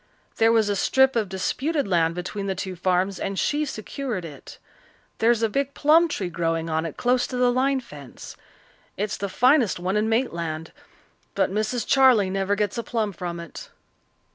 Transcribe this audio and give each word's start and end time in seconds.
There 0.37 0.51
was 0.51 0.67
a 0.67 0.75
strip 0.75 1.15
of 1.15 1.29
disputed 1.29 1.87
land 1.87 2.15
between 2.15 2.47
the 2.47 2.55
two 2.55 2.75
farms, 2.75 3.19
and 3.19 3.37
she 3.37 3.65
secured 3.65 4.25
it. 4.25 4.57
There's 5.19 5.43
a 5.43 5.47
big 5.47 5.75
plum 5.75 6.07
tree 6.07 6.31
growing 6.31 6.71
on 6.71 6.87
it 6.87 6.97
close 6.97 7.27
to 7.27 7.37
the 7.37 7.51
line 7.51 7.81
fence. 7.81 8.35
It's 8.97 9.15
the 9.15 9.29
finest 9.29 9.79
one 9.79 9.95
in 9.95 10.09
Maitland. 10.09 10.71
But 11.35 11.51
Mrs. 11.53 11.85
Charley 11.85 12.31
never 12.31 12.55
gets 12.55 12.79
a 12.79 12.83
plum 12.83 13.13
from 13.13 13.39
it." 13.39 13.69